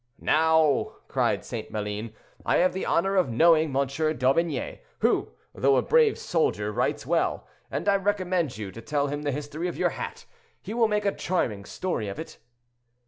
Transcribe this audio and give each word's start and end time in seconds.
"Now," 0.17 0.93
cried 1.07 1.45
St. 1.45 1.69
Maline, 1.69 2.15
"I 2.43 2.57
have 2.57 2.73
the 2.73 2.87
honor 2.87 3.15
of 3.17 3.29
knowing 3.29 3.67
M. 3.67 3.85
d'Aubigne, 3.85 4.79
who, 5.01 5.29
though 5.53 5.75
a 5.77 5.83
brave 5.83 6.17
soldier, 6.17 6.71
writes 6.71 7.05
well, 7.05 7.45
and 7.69 7.87
I 7.87 7.97
recommend 7.97 8.57
you 8.57 8.71
to 8.71 8.81
tell 8.81 9.09
him 9.09 9.21
the 9.21 9.31
history 9.31 9.67
of 9.67 9.77
your 9.77 9.89
hat; 9.91 10.25
he 10.59 10.73
will 10.73 10.87
make 10.87 11.05
a 11.05 11.11
charming 11.13 11.65
story 11.65 12.07
of 12.07 12.17
it." 12.17 12.39